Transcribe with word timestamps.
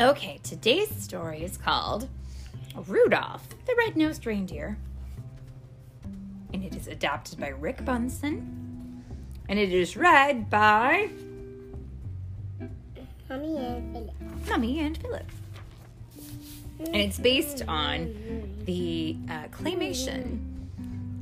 Okay, 0.00 0.40
today's 0.42 0.88
story 0.96 1.44
is 1.44 1.58
called 1.58 2.08
Rudolph 2.86 3.46
the 3.66 3.74
Red-Nosed 3.76 4.24
Reindeer. 4.24 4.78
And 6.54 6.64
it 6.64 6.74
is 6.74 6.86
adapted 6.88 7.38
by 7.38 7.48
Rick 7.48 7.84
Bunsen. 7.84 9.04
And 9.50 9.58
it 9.58 9.74
is 9.74 9.98
read 9.98 10.48
by 10.48 11.10
Mommy 13.28 13.58
and 13.58 13.92
Philip. 13.92 14.14
Mummy 14.48 14.78
and 14.80 14.96
Philip. 14.96 15.30
And 16.78 16.96
it's 16.96 17.18
based 17.18 17.62
on 17.68 18.14
the 18.64 19.18
uh, 19.28 19.48
claymation 19.48 20.40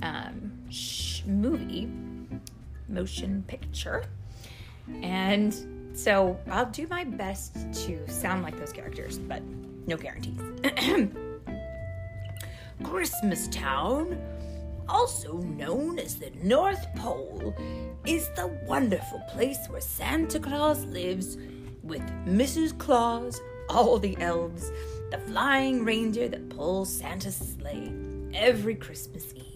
um, 0.02 0.52
sh- 0.70 1.24
movie, 1.26 1.90
motion 2.88 3.42
picture. 3.48 4.04
And 5.02 5.77
so 5.98 6.38
I'll 6.48 6.70
do 6.70 6.86
my 6.86 7.02
best 7.02 7.54
to 7.54 8.08
sound 8.08 8.44
like 8.44 8.56
those 8.56 8.72
characters, 8.72 9.18
but 9.18 9.42
no 9.86 9.96
guarantees. 9.96 10.38
Christmas 12.84 13.48
Town, 13.48 14.16
also 14.88 15.38
known 15.38 15.98
as 15.98 16.16
the 16.16 16.30
North 16.42 16.86
Pole, 16.94 17.52
is 18.06 18.28
the 18.36 18.46
wonderful 18.66 19.20
place 19.30 19.58
where 19.68 19.80
Santa 19.80 20.38
Claus 20.38 20.84
lives 20.84 21.36
with 21.82 22.06
Mrs. 22.26 22.78
Claus, 22.78 23.40
all 23.68 23.98
the 23.98 24.16
elves, 24.18 24.70
the 25.10 25.18
flying 25.18 25.84
reindeer 25.84 26.28
that 26.28 26.48
pulls 26.50 26.96
Santa's 26.96 27.34
sleigh 27.36 27.92
every 28.34 28.76
Christmas 28.76 29.34
Eve. 29.34 29.47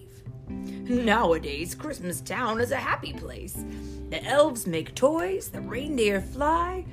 Nowadays, 0.88 1.74
Christmas 1.74 2.20
Town 2.20 2.60
is 2.60 2.70
a 2.70 2.76
happy 2.76 3.12
place. 3.12 3.64
The 4.10 4.24
elves 4.24 4.66
make 4.66 4.94
toys, 4.94 5.48
the 5.48 5.60
reindeer 5.60 6.20
fly. 6.20 6.84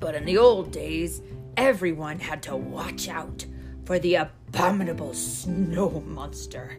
But 0.00 0.14
in 0.14 0.24
the 0.24 0.38
old 0.38 0.70
days, 0.70 1.20
everyone 1.56 2.20
had 2.20 2.42
to 2.44 2.56
watch 2.56 3.08
out 3.08 3.44
for 3.84 3.98
the 3.98 4.16
abominable 4.16 5.14
snow 5.14 6.02
monster. 6.06 6.78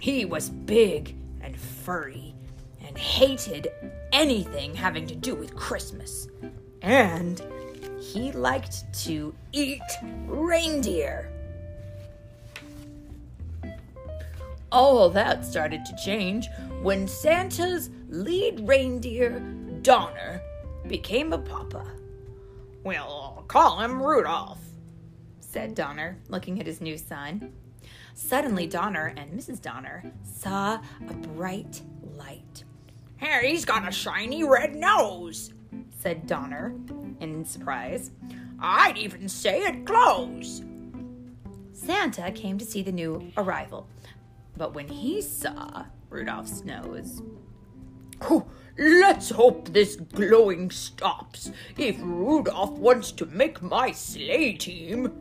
He 0.00 0.24
was 0.24 0.48
big 0.48 1.16
and 1.42 1.58
furry 1.58 2.34
and 2.86 2.96
hated 2.96 3.68
anything 4.12 4.74
having 4.74 5.06
to 5.06 5.14
do 5.14 5.34
with 5.34 5.54
Christmas. 5.54 6.28
And 6.82 7.42
he 8.00 8.32
liked 8.32 8.92
to 9.04 9.34
eat 9.52 9.82
reindeer. 10.26 11.29
All 14.72 15.10
that 15.10 15.44
started 15.44 15.84
to 15.84 15.96
change 15.96 16.48
when 16.80 17.08
Santa's 17.08 17.90
lead 18.08 18.66
reindeer, 18.68 19.40
Donner, 19.82 20.40
became 20.86 21.32
a 21.32 21.38
papa. 21.38 21.84
Well, 22.84 23.44
call 23.48 23.80
him 23.80 24.00
Rudolph, 24.00 24.60
said 25.40 25.74
Donner, 25.74 26.18
looking 26.28 26.60
at 26.60 26.66
his 26.66 26.80
new 26.80 26.96
son. 26.96 27.52
Suddenly, 28.14 28.66
Donner 28.66 29.12
and 29.16 29.32
Mrs. 29.32 29.60
Donner 29.60 30.04
saw 30.22 30.80
a 31.08 31.14
bright 31.14 31.82
light. 32.16 32.64
Here, 33.16 33.42
he's 33.42 33.64
got 33.64 33.88
a 33.88 33.92
shiny 33.92 34.44
red 34.44 34.76
nose, 34.76 35.52
said 35.98 36.26
Donner 36.26 36.74
in 37.20 37.44
surprise. 37.44 38.10
I'd 38.58 38.98
even 38.98 39.28
say 39.28 39.62
it 39.64 39.84
glows. 39.84 40.62
Santa 41.72 42.30
came 42.30 42.58
to 42.58 42.64
see 42.64 42.82
the 42.82 42.92
new 42.92 43.30
arrival, 43.36 43.88
but 44.60 44.74
when 44.74 44.88
he 44.88 45.22
saw 45.22 45.86
Rudolph's 46.10 46.64
nose, 46.66 47.22
"Oh, 48.20 48.46
Let's 48.78 49.30
hope 49.30 49.68
this 49.68 49.96
glowing 49.96 50.70
stops 50.70 51.50
if 51.76 51.96
Rudolph 52.00 52.72
wants 52.72 53.12
to 53.12 53.26
make 53.26 53.60
my 53.60 53.92
sleigh 53.92 54.54
team, 54.54 55.12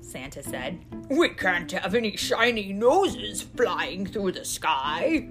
Santa 0.00 0.42
said. 0.42 0.78
We 1.08 1.30
can't 1.30 1.72
have 1.72 1.94
any 1.94 2.16
shiny 2.16 2.72
noses 2.72 3.42
flying 3.42 4.06
through 4.06 4.32
the 4.32 4.44
sky. 4.44 5.28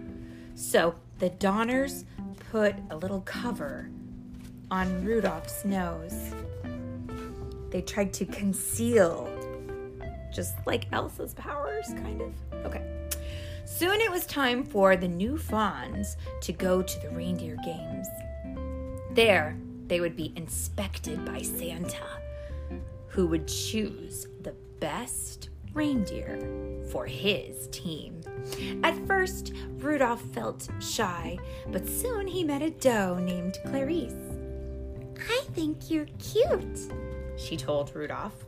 So 0.56 0.96
the 1.20 1.30
Donners 1.30 2.04
put 2.52 2.76
a 2.90 2.98
little 2.98 3.22
cover 3.22 3.90
on 4.70 5.06
Rudolph's 5.06 5.64
nose. 5.64 6.34
They 7.70 7.82
tried 7.82 8.12
to 8.14 8.26
conceal, 8.26 9.30
just 10.34 10.56
like 10.66 10.88
Elsa's 10.92 11.34
powers, 11.36 11.88
kind 11.88 12.22
of. 12.22 12.34
Okay. 12.66 12.91
Soon 13.78 14.02
it 14.02 14.12
was 14.12 14.26
time 14.26 14.66
for 14.66 14.98
the 14.98 15.08
new 15.08 15.38
fawns 15.38 16.18
to 16.42 16.52
go 16.52 16.82
to 16.82 17.00
the 17.00 17.10
reindeer 17.10 17.58
games. 17.64 18.06
There, 19.12 19.58
they 19.88 20.02
would 20.02 20.16
be 20.16 20.34
inspected 20.36 21.24
by 21.24 21.42
Santa, 21.42 22.06
who 23.08 23.28
would 23.28 23.48
choose 23.48 24.28
the 24.42 24.54
best 24.82 25.50
reindeer 25.74 26.38
for 26.92 27.06
his 27.06 27.68
team. 27.72 28.22
At 28.84 29.08
first, 29.08 29.54
Rudolph 29.78 30.22
felt 30.34 30.68
shy, 30.80 31.40
but 31.72 31.88
soon 31.88 32.28
he 32.28 32.44
met 32.44 32.62
a 32.62 32.72
doe 32.72 33.20
named 33.20 33.58
Clarice. 33.66 34.14
I 35.18 35.44
think 35.54 35.90
you're 35.90 36.08
cute, 36.20 36.80
she 37.38 37.56
told 37.56 37.96
Rudolph. 37.96 38.46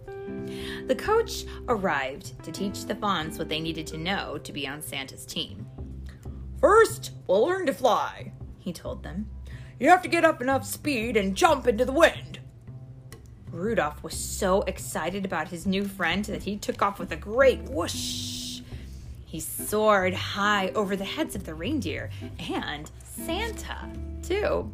The 0.87 0.95
coach 0.95 1.45
arrived 1.67 2.43
to 2.43 2.51
teach 2.51 2.85
the 2.85 2.95
fawns 2.95 3.37
what 3.37 3.49
they 3.49 3.59
needed 3.59 3.87
to 3.87 3.97
know 3.97 4.37
to 4.39 4.51
be 4.51 4.67
on 4.67 4.81
Santa's 4.81 5.25
team. 5.25 5.65
First, 6.59 7.11
we'll 7.27 7.45
learn 7.45 7.65
to 7.65 7.73
fly, 7.73 8.31
he 8.59 8.73
told 8.73 9.03
them. 9.03 9.29
You 9.79 9.89
have 9.89 10.01
to 10.03 10.07
get 10.07 10.25
up 10.25 10.41
enough 10.41 10.65
speed 10.65 11.17
and 11.17 11.35
jump 11.35 11.67
into 11.67 11.85
the 11.85 11.91
wind. 11.91 12.39
Rudolph 13.51 14.01
was 14.01 14.15
so 14.15 14.61
excited 14.63 15.25
about 15.25 15.49
his 15.49 15.67
new 15.67 15.85
friend 15.85 16.25
that 16.25 16.43
he 16.43 16.57
took 16.57 16.81
off 16.81 16.99
with 16.99 17.11
a 17.11 17.17
great 17.17 17.61
whoosh. 17.63 18.61
He 19.25 19.39
soared 19.39 20.13
high 20.13 20.69
over 20.69 20.95
the 20.95 21.05
heads 21.05 21.35
of 21.35 21.43
the 21.43 21.53
reindeer 21.53 22.09
and 22.39 22.89
Santa, 23.03 23.89
too. 24.21 24.71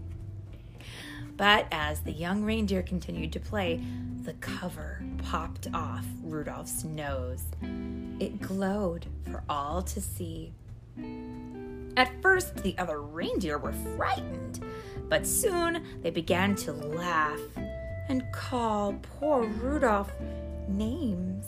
But 1.39 1.67
as 1.71 2.01
the 2.01 2.11
young 2.11 2.43
reindeer 2.43 2.81
continued 2.81 3.31
to 3.31 3.39
play, 3.39 3.81
the 4.23 4.33
cover 4.33 5.01
popped 5.19 5.69
off 5.73 6.05
Rudolph's 6.21 6.83
nose. 6.83 7.45
It 8.19 8.41
glowed 8.41 9.05
for 9.31 9.45
all 9.47 9.81
to 9.83 10.01
see. 10.01 10.51
At 11.95 12.21
first, 12.21 12.57
the 12.57 12.77
other 12.77 13.01
reindeer 13.01 13.57
were 13.57 13.71
frightened, 13.71 14.59
but 15.07 15.25
soon 15.25 15.81
they 16.01 16.09
began 16.09 16.55
to 16.55 16.73
laugh 16.73 17.39
and 18.09 18.29
call 18.33 18.99
poor 19.01 19.45
Rudolph 19.45 20.11
names. 20.67 21.45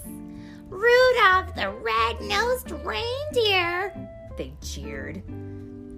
Rudolph 0.69 1.53
the 1.53 1.69
red-nosed 1.69 2.71
reindeer, 2.85 3.93
they 4.37 4.53
jeered. 4.61 5.21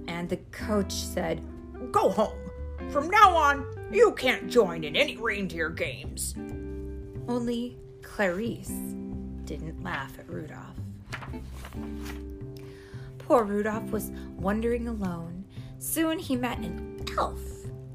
And 0.08 0.28
the 0.28 0.38
coach 0.50 0.94
said, 0.94 1.44
Go 1.92 2.10
home. 2.10 2.43
From 2.92 3.10
now 3.10 3.36
on, 3.36 3.66
you 3.92 4.14
can't 4.14 4.50
join 4.50 4.84
in 4.84 4.96
any 4.96 5.18
reindeer 5.18 5.70
games. 5.70 6.36
Only 7.28 7.78
Clarice 8.02 8.72
didn't 9.46 9.84
laugh 9.84 10.18
at 10.20 10.30
Rudolph. 10.30 10.80
Poor 13.20 13.44
Rudolph 13.44 13.92
was 13.92 14.12
wandering 14.38 14.88
alone. 14.88 15.46
Soon 15.80 16.20
he 16.20 16.36
met 16.36 16.60
an 16.60 17.04
elf 17.18 17.42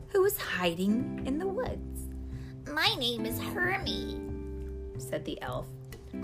who 0.09 0.23
was 0.23 0.37
hiding 0.39 1.23
in 1.27 1.39
the 1.39 1.47
woods. 1.47 2.09
My 2.73 2.95
name 2.99 3.27
is 3.27 3.39
Hermie, 3.39 4.21
said 4.99 5.25
the 5.25 5.41
elf. 5.43 5.67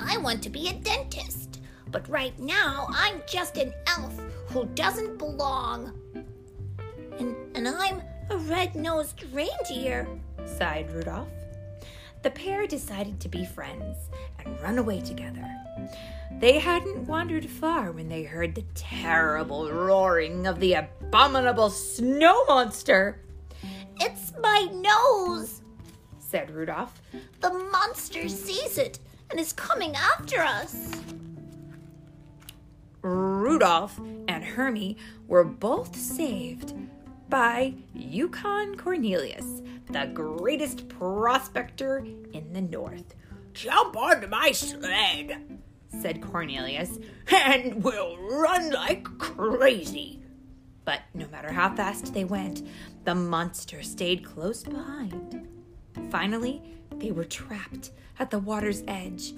I 0.01 0.19
want 0.19 0.43
to 0.43 0.51
be 0.51 0.69
a 0.69 0.75
dentist, 0.75 1.61
but 1.91 2.09
right 2.09 2.39
now 2.39 2.87
I'm 2.91 3.23
just 3.27 3.57
an 3.57 3.73
elf 3.87 4.19
who 4.49 4.67
doesn't 4.75 5.19
belong. 5.19 5.93
And, 7.19 7.37
and 7.55 7.69
I'm 7.69 8.03
a 8.31 8.37
red 8.37 8.75
nosed 8.75 9.25
reindeer, 9.33 10.07
sighed 10.47 10.91
Rudolph. 10.93 11.29
The 12.23 12.31
pair 12.31 12.67
decided 12.67 13.21
to 13.21 13.29
be 13.29 13.45
friends 13.45 14.09
and 14.39 14.61
run 14.61 14.79
away 14.79 15.01
together. 15.01 15.47
They 16.39 16.59
hadn't 16.59 17.07
wandered 17.07 17.49
far 17.49 17.93
when 17.93 18.09
they 18.09 18.23
heard 18.23 18.55
the 18.55 18.65
terrible 18.75 19.71
roaring 19.71 20.47
of 20.47 20.59
the 20.59 20.75
abominable 20.75 21.71
snow 21.71 22.45
monster. 22.47 23.21
It's 24.01 24.33
my 24.41 24.69
nose, 24.73 25.61
said 26.19 26.51
Rudolph. 26.51 27.01
The 27.41 27.53
monster 27.53 28.29
sees 28.29 28.79
it 28.79 28.99
and 29.31 29.39
is 29.39 29.53
coming 29.53 29.95
after 29.95 30.41
us. 30.41 30.93
Rudolph 33.03 34.01
and 34.29 34.43
Hermie 34.43 34.97
were 35.29 35.45
both 35.45 35.95
saved 35.95 36.73
by 37.29 37.75
Yukon 37.95 38.77
Cornelius, 38.77 39.63
the 39.91 40.11
greatest 40.13 40.89
prospector 40.89 41.99
in 42.33 42.53
the 42.53 42.61
north. 42.61 43.15
Jump 43.53 43.97
onto 43.97 44.27
my 44.27 44.53
sled, 44.53 45.61
said 45.89 46.23
Cornelius, 46.23 46.99
and 47.29 47.83
we'll 47.83 48.17
run 48.19 48.71
like 48.71 49.05
crazy. 49.19 50.21
But 50.85 51.01
no 51.15 51.27
matter 51.29 51.53
how 51.53 51.75
fast 51.75 52.13
they 52.13 52.25
went, 52.25 52.67
the 53.05 53.15
monster 53.15 53.83
stayed 53.83 54.25
close 54.25 54.63
behind. 54.63 55.49
Finally, 56.11 56.63
they 56.97 57.11
were 57.11 57.25
trapped 57.25 57.91
at 58.19 58.31
the 58.31 58.39
water's 58.39 58.83
edge. 58.87 59.33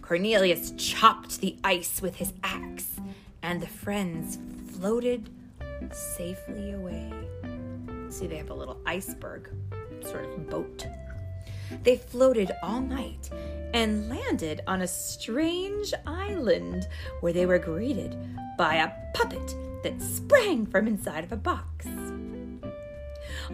Cornelius 0.00 0.72
chopped 0.76 1.40
the 1.40 1.56
ice 1.62 2.02
with 2.02 2.16
his 2.16 2.32
axe, 2.42 2.96
and 3.42 3.60
the 3.60 3.68
friends 3.68 4.38
floated 4.72 5.30
safely 5.90 6.72
away. 6.72 7.12
See, 8.10 8.26
they 8.26 8.36
have 8.36 8.50
a 8.50 8.54
little 8.54 8.80
iceberg 8.86 9.50
sort 10.02 10.24
of 10.24 10.50
boat. 10.50 10.86
They 11.82 11.96
floated 11.96 12.52
all 12.62 12.80
night 12.80 13.30
and 13.72 14.08
landed 14.08 14.60
on 14.66 14.82
a 14.82 14.88
strange 14.88 15.94
island 16.06 16.86
where 17.20 17.32
they 17.32 17.46
were 17.46 17.58
greeted 17.58 18.16
by 18.58 18.76
a 18.76 18.90
puppet 19.14 19.56
that 19.82 20.00
sprang 20.00 20.66
from 20.66 20.86
inside 20.86 21.24
of 21.24 21.32
a 21.32 21.36
box. 21.36 21.86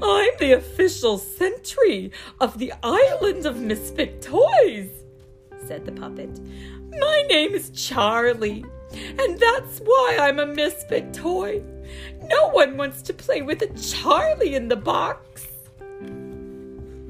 I'm 0.02 0.30
the 0.38 0.52
official 0.56 1.18
sentry 1.18 2.12
of 2.40 2.58
the 2.58 2.72
island 2.82 3.46
of 3.46 3.60
misfit 3.60 4.22
toys, 4.22 4.90
said 5.66 5.84
the 5.84 5.92
puppet. 5.92 6.40
My 6.98 7.24
name 7.28 7.52
is 7.52 7.70
Charlie, 7.70 8.64
and 8.92 9.38
that's 9.38 9.80
why 9.80 10.18
I'm 10.20 10.38
a 10.38 10.46
misfit 10.46 11.12
toy. 11.14 11.62
No 12.24 12.48
one 12.48 12.76
wants 12.76 13.02
to 13.02 13.14
play 13.14 13.42
with 13.42 13.62
a 13.62 13.68
Charlie 13.78 14.54
in 14.54 14.68
the 14.68 14.76
box. 14.76 15.46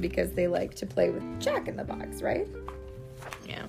Because 0.01 0.33
they 0.33 0.47
like 0.47 0.75
to 0.77 0.87
play 0.87 1.11
with 1.11 1.41
Jack 1.41 1.69
in 1.69 1.77
the 1.77 1.85
box, 1.85 2.23
right? 2.23 2.47
Yeah. 3.47 3.67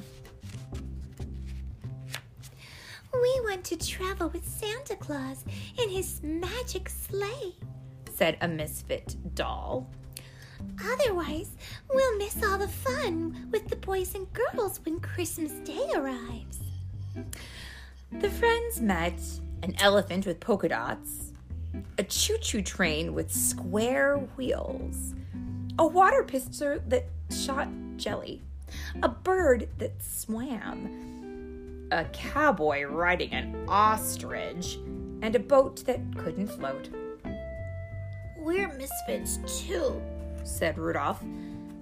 We 3.13 3.41
want 3.41 3.63
to 3.65 3.77
travel 3.77 4.29
with 4.29 4.47
Santa 4.47 4.95
Claus 4.95 5.43
in 5.81 5.89
his 5.89 6.21
magic 6.21 6.89
sleigh, 6.89 7.55
said 8.13 8.37
a 8.41 8.47
misfit 8.47 9.15
doll. 9.33 9.89
Otherwise, 10.83 11.51
we'll 11.91 12.17
miss 12.17 12.43
all 12.43 12.57
the 12.57 12.67
fun 12.67 13.49
with 13.51 13.67
the 13.67 13.75
boys 13.75 14.13
and 14.15 14.27
girls 14.33 14.79
when 14.85 14.99
Christmas 14.99 15.51
Day 15.63 15.89
arrives. 15.95 16.59
The 18.11 18.29
friends 18.29 18.81
met 18.81 19.19
an 19.63 19.75
elephant 19.79 20.25
with 20.25 20.39
polka 20.39 20.69
dots, 20.69 21.33
a 21.97 22.03
choo 22.03 22.37
choo 22.37 22.61
train 22.61 23.13
with 23.13 23.31
square 23.31 24.17
wheels, 24.35 25.13
a 25.77 25.85
water 25.85 26.23
pistol 26.23 26.79
that 26.87 27.05
shot 27.29 27.67
jelly, 27.97 28.41
a 29.03 29.09
bird 29.09 29.69
that 29.77 30.01
swam, 30.01 31.87
a 31.91 32.05
cowboy 32.05 32.83
riding 32.83 33.31
an 33.31 33.65
ostrich, 33.67 34.77
and 35.21 35.35
a 35.35 35.39
boat 35.39 35.85
that 35.85 35.99
couldn't 36.17 36.47
float. 36.47 36.89
We're 38.37 38.73
misfits 38.73 39.39
too, 39.61 40.01
said 40.43 40.77
Rudolph. 40.77 41.21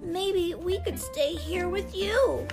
Maybe 0.02 0.54
we 0.54 0.80
could 0.80 0.98
stay 0.98 1.34
here 1.34 1.68
with 1.68 1.94
you. 1.94 2.46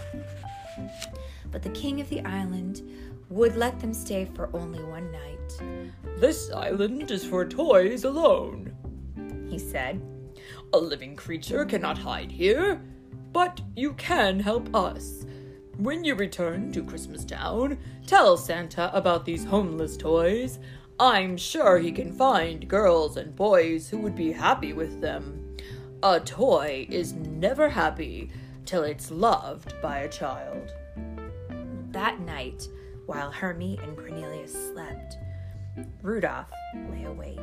But 1.51 1.63
the 1.63 1.69
king 1.69 2.01
of 2.01 2.09
the 2.09 2.21
island 2.21 2.81
would 3.29 3.55
let 3.55 3.79
them 3.79 3.93
stay 3.93 4.25
for 4.33 4.49
only 4.53 4.83
one 4.83 5.11
night. 5.11 5.61
This 6.17 6.51
island 6.51 7.11
is 7.11 7.25
for 7.25 7.45
toys 7.45 8.03
alone, 8.03 8.75
he 9.49 9.59
said. 9.59 10.01
A 10.73 10.77
living 10.77 11.15
creature 11.15 11.65
cannot 11.65 11.97
hide 11.97 12.31
here, 12.31 12.81
but 13.31 13.61
you 13.75 13.93
can 13.93 14.39
help 14.39 14.73
us. 14.75 15.25
When 15.77 16.05
you 16.05 16.15
return 16.15 16.71
to 16.71 16.83
Christmas 16.83 17.25
Town, 17.25 17.77
tell 18.07 18.37
Santa 18.37 18.95
about 18.95 19.25
these 19.25 19.43
homeless 19.43 19.97
toys. 19.97 20.59
I'm 20.99 21.35
sure 21.35 21.77
he 21.77 21.91
can 21.91 22.13
find 22.13 22.67
girls 22.69 23.17
and 23.17 23.35
boys 23.35 23.89
who 23.89 23.97
would 23.97 24.15
be 24.15 24.31
happy 24.31 24.71
with 24.71 25.01
them. 25.01 25.57
A 26.01 26.19
toy 26.21 26.87
is 26.89 27.13
never 27.13 27.67
happy 27.67 28.29
till 28.65 28.83
it's 28.83 29.11
loved 29.11 29.73
by 29.81 29.99
a 29.99 30.09
child. 30.09 30.71
That 31.91 32.21
night, 32.21 32.67
while 33.05 33.31
Hermie 33.31 33.79
and 33.83 33.97
Cornelius 33.97 34.53
slept, 34.71 35.17
Rudolph 36.01 36.51
lay 36.89 37.03
awake. 37.03 37.39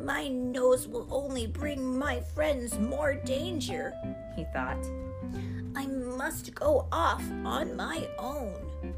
My 0.00 0.28
nose 0.28 0.88
will 0.88 1.06
only 1.10 1.46
bring 1.46 1.98
my 1.98 2.20
friends 2.20 2.78
more 2.78 3.14
danger, 3.14 3.94
he 4.34 4.44
thought. 4.52 4.84
I 5.76 5.86
must 5.86 6.54
go 6.54 6.88
off 6.90 7.22
on 7.44 7.76
my 7.76 8.08
own. 8.18 8.94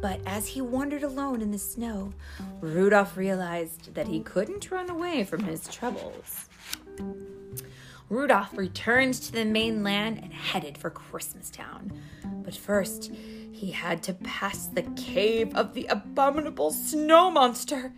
But 0.00 0.20
as 0.26 0.48
he 0.48 0.60
wandered 0.60 1.04
alone 1.04 1.42
in 1.42 1.52
the 1.52 1.58
snow, 1.58 2.12
Rudolph 2.60 3.16
realized 3.16 3.94
that 3.94 4.08
he 4.08 4.20
couldn't 4.20 4.70
run 4.70 4.90
away 4.90 5.24
from 5.24 5.44
his 5.44 5.68
troubles. 5.68 6.48
Rudolph 8.12 8.58
returned 8.58 9.14
to 9.14 9.32
the 9.32 9.46
mainland 9.46 10.18
and 10.22 10.34
headed 10.34 10.76
for 10.76 10.90
Christmastown. 10.90 11.98
But 12.44 12.54
first, 12.54 13.10
he 13.52 13.70
had 13.70 14.02
to 14.02 14.12
pass 14.12 14.66
the 14.66 14.82
cave 14.82 15.56
of 15.56 15.72
the 15.72 15.86
abominable 15.86 16.72
snow 16.72 17.30
monster. 17.30 17.94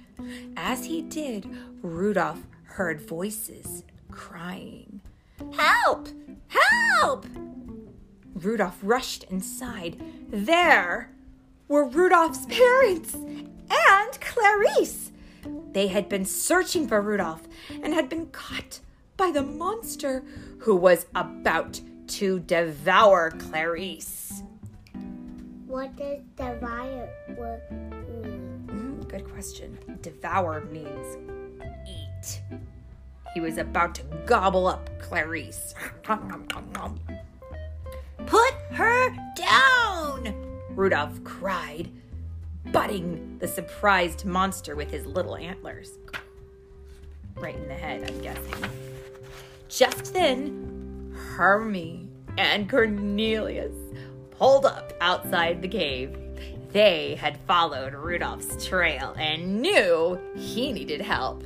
As 0.56 0.84
he 0.84 1.02
did, 1.02 1.48
Rudolph 1.82 2.46
heard 2.62 3.00
voices 3.00 3.82
crying. 4.08 5.00
Help! 5.52 6.06
Help! 6.46 7.26
Rudolph 8.34 8.78
rushed 8.84 9.24
inside. 9.24 10.00
There 10.28 11.10
were 11.66 11.88
Rudolph's 11.88 12.46
parents 12.46 13.14
and 13.14 14.20
Clarice. 14.20 15.10
They 15.72 15.88
had 15.88 16.08
been 16.08 16.24
searching 16.24 16.86
for 16.86 17.02
Rudolph 17.02 17.48
and 17.82 17.92
had 17.92 18.08
been 18.08 18.26
caught 18.26 18.78
by 19.16 19.30
the 19.30 19.42
monster 19.42 20.24
who 20.58 20.76
was 20.76 21.06
about 21.14 21.80
to 22.06 22.40
devour 22.40 23.30
Clarice. 23.32 24.42
What 25.66 25.96
does 25.96 26.20
devour 26.36 27.08
mean? 27.28 28.64
Mm, 28.66 29.08
good 29.08 29.28
question. 29.30 29.78
Devour 30.02 30.62
means 30.66 31.16
eat. 31.88 32.42
He 33.34 33.40
was 33.40 33.58
about 33.58 33.94
to 33.96 34.02
gobble 34.26 34.66
up 34.66 34.88
Clarice. 35.00 35.74
Put 38.26 38.54
her 38.70 39.10
down! 39.36 40.34
Rudolph 40.70 41.22
cried, 41.24 41.90
butting 42.72 43.38
the 43.38 43.48
surprised 43.48 44.24
monster 44.24 44.76
with 44.76 44.90
his 44.90 45.06
little 45.06 45.36
antlers. 45.36 45.98
Right 47.36 47.56
in 47.56 47.68
the 47.68 47.74
head, 47.74 48.08
I'm 48.08 48.20
guessing. 48.20 48.93
Just 49.76 50.14
then, 50.14 51.12
Hermie 51.34 52.08
and 52.38 52.70
Cornelius 52.70 53.74
pulled 54.30 54.66
up 54.66 54.92
outside 55.00 55.60
the 55.60 55.68
cave. 55.68 56.16
They 56.70 57.16
had 57.16 57.40
followed 57.48 57.92
Rudolph's 57.92 58.64
trail 58.64 59.16
and 59.18 59.60
knew 59.60 60.20
he 60.36 60.72
needed 60.72 61.00
help. 61.00 61.42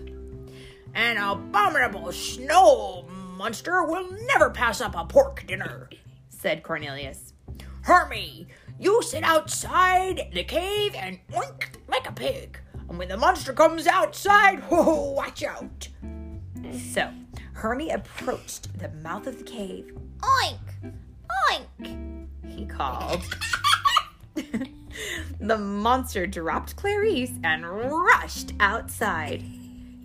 An 0.95 1.17
abominable 1.17 2.13
snow 2.13 3.07
monster 3.39 3.83
will 3.85 4.11
never 4.27 4.51
pass 4.51 4.83
up 4.83 4.95
a 4.95 5.07
pork 5.07 5.47
dinner, 5.47 5.89
said 6.29 6.63
Cornelius. 6.63 7.33
Hermie, 7.81 8.49
you 8.79 9.03
sit 9.03 9.25
outside 9.25 10.29
the 10.35 10.45
cave 10.45 10.95
and 10.95 11.19
oink 11.33 11.77
like 11.89 12.07
a 12.07 12.13
pig. 12.13 12.61
And 12.91 12.99
when 12.99 13.09
the 13.09 13.17
monster 13.17 13.55
comes 13.55 13.87
outside, 13.87 14.61
whoa, 14.65 15.13
watch 15.17 15.43
out. 15.43 15.89
So, 16.93 17.11
Hermie 17.59 17.91
approached 17.91 18.79
the 18.79 18.89
mouth 19.03 19.27
of 19.27 19.37
the 19.37 19.43
cave. 19.43 19.93
Oink! 20.21 20.93
Oink! 21.51 22.29
He 22.47 22.65
called. 22.65 23.21
the 25.41 25.59
monster 25.59 26.25
dropped 26.29 26.77
Clarice 26.77 27.33
and 27.43 27.69
rushed 27.69 28.53
outside. 28.61 29.43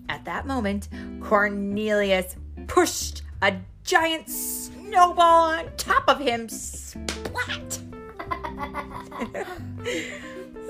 At 0.09 0.25
that 0.25 0.47
moment, 0.47 0.89
Cornelius 1.21 2.37
pushed 2.65 3.21
a 3.43 3.57
giant 3.83 4.27
snowball 4.27 5.51
on 5.51 5.69
top 5.77 6.05
of 6.07 6.17
him. 6.17 6.49
Splat! 6.49 7.71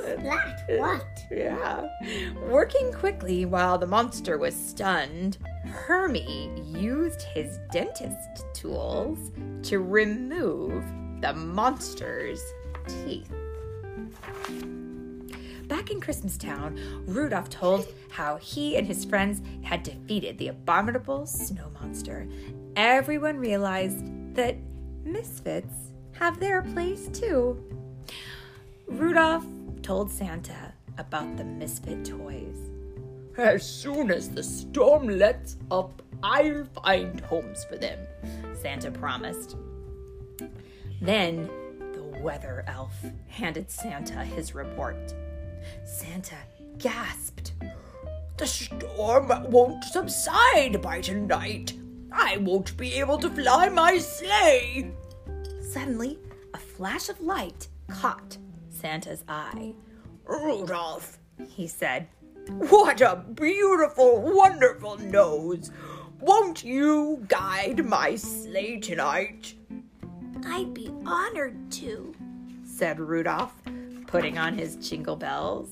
Splat 0.03 0.63
what? 0.67 1.07
Yeah. 1.31 1.87
Working 2.47 2.91
quickly 2.91 3.45
while 3.45 3.77
the 3.77 3.87
monster 3.87 4.37
was 4.37 4.53
stunned, 4.53 5.37
Hermie 5.65 6.51
used 6.65 7.21
his 7.21 7.59
dentist 7.71 8.45
tools 8.53 9.31
to 9.63 9.79
remove 9.79 10.83
the 11.21 11.33
monster's 11.33 12.41
teeth. 12.87 13.31
Back 15.67 15.89
in 15.89 16.01
Christmastown, 16.01 16.77
Rudolph 17.07 17.49
told 17.49 17.87
how 18.09 18.37
he 18.37 18.75
and 18.75 18.85
his 18.85 19.05
friends 19.05 19.41
had 19.63 19.83
defeated 19.83 20.37
the 20.37 20.49
abominable 20.49 21.25
snow 21.25 21.71
monster. 21.81 22.27
Everyone 22.75 23.37
realized 23.37 24.35
that 24.35 24.57
misfits 25.03 25.73
have 26.13 26.39
their 26.39 26.61
place 26.61 27.07
too. 27.07 27.61
Rudolph 28.87 29.45
told 29.81 30.11
Santa 30.11 30.73
about 30.97 31.37
the 31.37 31.43
misfit 31.43 32.05
toys. 32.05 32.72
As 33.37 33.67
soon 33.67 34.11
as 34.11 34.29
the 34.29 34.43
storm 34.43 35.07
lets 35.07 35.57
up, 35.71 36.01
I'll 36.21 36.65
find 36.83 37.19
homes 37.21 37.63
for 37.65 37.77
them, 37.77 37.97
Santa 38.53 38.91
promised. 38.91 39.57
Then 41.01 41.49
the 41.93 42.03
weather 42.21 42.63
elf 42.67 42.93
handed 43.27 43.71
Santa 43.71 44.23
his 44.23 44.53
report. 44.53 45.15
Santa 45.83 46.37
gasped. 46.77 47.53
The 48.37 48.45
storm 48.47 49.31
won't 49.51 49.83
subside 49.83 50.81
by 50.81 51.01
tonight. 51.01 51.73
I 52.11 52.37
won't 52.37 52.77
be 52.77 52.93
able 52.99 53.17
to 53.17 53.29
fly 53.29 53.69
my 53.69 53.97
sleigh. 53.97 54.91
Suddenly, 55.71 56.19
a 56.53 56.59
flash 56.59 57.09
of 57.09 57.19
light 57.19 57.67
caught 57.89 58.37
Santa's 58.69 59.23
eye. 59.27 59.73
Rudolph, 60.25 61.17
He 61.49 61.67
said, 61.67 62.07
what 62.49 63.01
a 63.01 63.23
beautiful, 63.35 64.21
wonderful 64.21 64.97
nose. 64.97 65.71
Won't 66.19 66.63
you 66.63 67.25
guide 67.27 67.85
my 67.85 68.15
sleigh 68.15 68.79
tonight? 68.79 69.55
I'd 70.45 70.73
be 70.73 70.91
honored 71.05 71.71
to. 71.73 72.13
said 72.63 72.99
Rudolph, 72.99 73.53
putting 74.07 74.37
on 74.37 74.57
his 74.57 74.75
jingle 74.77 75.15
bells. 75.15 75.69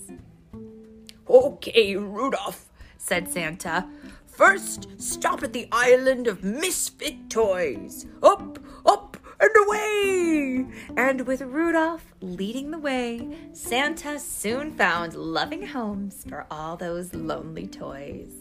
Okay, 1.30 1.96
Rudolph, 1.96 2.70
said 2.98 3.32
Santa. 3.32 3.88
First, 4.28 4.88
stop 4.98 5.44
at 5.44 5.54
the 5.54 5.68
island 5.72 6.28
of 6.28 6.44
misfit 6.44 7.30
toys. 7.30 8.06
Up, 8.24 8.60
up, 8.86 9.11
underway! 9.41 10.67
And 10.95 11.25
with 11.27 11.41
Rudolph 11.41 12.13
leading 12.21 12.71
the 12.71 12.79
way, 12.79 13.27
Santa 13.53 14.19
soon 14.19 14.71
found 14.71 15.15
loving 15.15 15.65
homes 15.65 16.24
for 16.27 16.45
all 16.51 16.77
those 16.77 17.13
lonely 17.13 17.67
toys. 17.67 18.33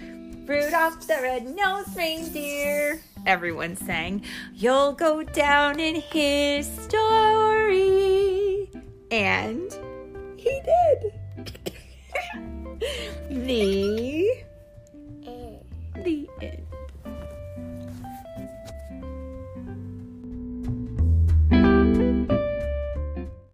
Rudolph 0.00 1.06
the 1.06 1.18
red-nosed 1.22 1.96
reindeer, 1.96 3.00
everyone 3.26 3.76
sang. 3.76 4.22
You'll 4.52 4.92
go 4.92 5.22
down 5.22 5.78
in 5.78 5.94
history. 5.96 6.92
And 9.10 9.72
he 10.36 10.60
did. 10.64 11.12
the 13.30 14.42
the 16.04 16.28
end. 16.40 16.58
Eh. 16.58 16.61